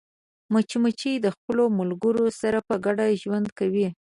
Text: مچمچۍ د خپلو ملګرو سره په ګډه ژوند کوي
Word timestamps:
مچمچۍ 0.53 1.13
د 1.21 1.27
خپلو 1.35 1.63
ملګرو 1.79 2.25
سره 2.41 2.59
په 2.67 2.75
ګډه 2.85 3.05
ژوند 3.21 3.47
کوي 3.59 3.87